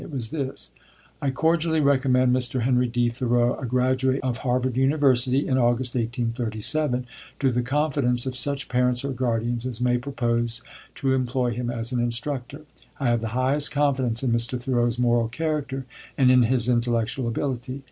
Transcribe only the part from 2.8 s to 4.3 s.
D. Thoreau, a graduate